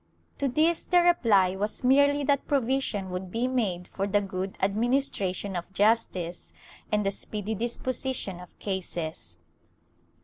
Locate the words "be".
3.29-3.47